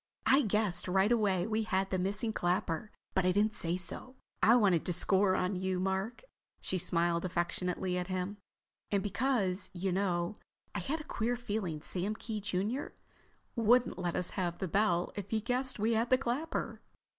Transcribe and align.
"I 0.25 0.41
guessed 0.41 0.87
right 0.87 1.11
away 1.11 1.45
we 1.45 1.61
had 1.61 1.91
the 1.91 1.99
missing 1.99 2.33
clapper. 2.33 2.89
But 3.13 3.23
I 3.23 3.31
didn't 3.31 3.55
say 3.55 3.77
so. 3.77 4.15
I 4.41 4.55
wanted 4.55 4.83
to 4.87 4.93
score 4.93 5.35
on 5.35 5.55
you, 5.55 5.79
Mark—" 5.79 6.23
she 6.59 6.79
smiled 6.79 7.23
affectionately 7.23 7.99
at 7.99 8.07
him—"and 8.07 9.03
because, 9.03 9.69
you 9.73 9.91
know, 9.91 10.37
I 10.73 10.79
had 10.79 11.01
a 11.01 11.03
queer 11.03 11.37
feeling 11.37 11.83
Sam 11.83 12.15
Kee, 12.15 12.41
junior, 12.41 12.95
wouldn't 13.55 13.99
let 13.99 14.15
us 14.15 14.31
have 14.31 14.57
the 14.57 14.67
bell 14.67 15.11
if 15.15 15.29
he 15.29 15.39
guessed 15.39 15.77
we 15.77 15.91
had 15.93 16.09
the 16.09 16.17
clapper." 16.17 16.81